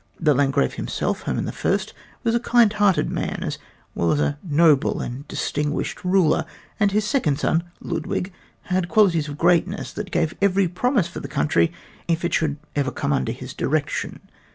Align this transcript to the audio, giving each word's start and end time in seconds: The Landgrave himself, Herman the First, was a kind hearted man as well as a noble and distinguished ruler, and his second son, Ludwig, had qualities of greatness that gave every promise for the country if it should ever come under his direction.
The 0.19 0.33
Landgrave 0.33 0.73
himself, 0.73 1.21
Herman 1.21 1.45
the 1.45 1.51
First, 1.51 1.93
was 2.23 2.33
a 2.33 2.39
kind 2.39 2.73
hearted 2.73 3.11
man 3.11 3.43
as 3.43 3.59
well 3.93 4.11
as 4.11 4.19
a 4.19 4.39
noble 4.41 4.99
and 4.99 5.27
distinguished 5.27 6.03
ruler, 6.03 6.43
and 6.79 6.91
his 6.91 7.05
second 7.05 7.37
son, 7.37 7.65
Ludwig, 7.81 8.33
had 8.63 8.89
qualities 8.89 9.27
of 9.29 9.37
greatness 9.37 9.93
that 9.93 10.09
gave 10.09 10.33
every 10.41 10.67
promise 10.67 11.07
for 11.07 11.19
the 11.19 11.27
country 11.27 11.71
if 12.07 12.25
it 12.25 12.33
should 12.33 12.57
ever 12.75 12.89
come 12.89 13.13
under 13.13 13.31
his 13.31 13.53
direction. 13.53 14.21